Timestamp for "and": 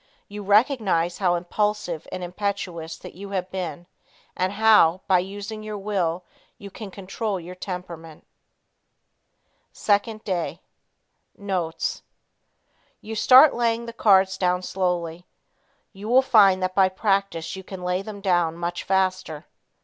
2.11-2.23, 4.35-4.53